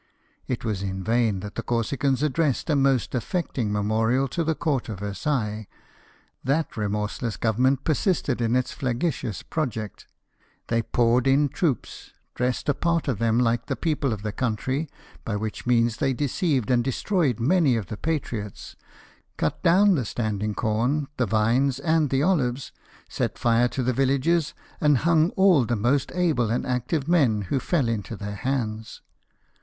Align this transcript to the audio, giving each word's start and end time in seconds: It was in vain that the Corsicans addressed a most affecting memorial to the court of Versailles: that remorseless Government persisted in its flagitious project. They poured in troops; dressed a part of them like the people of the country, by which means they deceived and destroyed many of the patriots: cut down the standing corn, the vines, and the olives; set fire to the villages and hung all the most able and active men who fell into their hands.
It 0.47 0.65
was 0.65 0.81
in 0.81 1.03
vain 1.03 1.41
that 1.41 1.53
the 1.53 1.61
Corsicans 1.61 2.23
addressed 2.23 2.71
a 2.71 2.75
most 2.75 3.13
affecting 3.13 3.71
memorial 3.71 4.27
to 4.29 4.43
the 4.43 4.55
court 4.55 4.89
of 4.89 4.99
Versailles: 5.01 5.67
that 6.43 6.75
remorseless 6.75 7.37
Government 7.37 7.83
persisted 7.83 8.41
in 8.41 8.55
its 8.55 8.71
flagitious 8.71 9.43
project. 9.43 10.07
They 10.69 10.81
poured 10.81 11.27
in 11.27 11.49
troops; 11.49 12.13
dressed 12.33 12.67
a 12.67 12.73
part 12.73 13.07
of 13.07 13.19
them 13.19 13.37
like 13.37 13.67
the 13.67 13.75
people 13.75 14.11
of 14.11 14.23
the 14.23 14.31
country, 14.31 14.89
by 15.23 15.35
which 15.35 15.67
means 15.67 15.97
they 15.97 16.13
deceived 16.13 16.71
and 16.71 16.83
destroyed 16.83 17.39
many 17.39 17.75
of 17.75 17.85
the 17.85 17.95
patriots: 17.95 18.75
cut 19.37 19.61
down 19.61 19.93
the 19.93 20.03
standing 20.03 20.55
corn, 20.55 21.09
the 21.17 21.27
vines, 21.27 21.77
and 21.79 22.09
the 22.09 22.23
olives; 22.23 22.71
set 23.07 23.37
fire 23.37 23.67
to 23.67 23.83
the 23.83 23.93
villages 23.93 24.55
and 24.79 24.97
hung 25.05 25.29
all 25.37 25.63
the 25.63 25.75
most 25.75 26.11
able 26.15 26.49
and 26.49 26.65
active 26.65 27.07
men 27.07 27.41
who 27.53 27.59
fell 27.59 27.87
into 27.87 28.15
their 28.15 28.37
hands. 28.37 29.03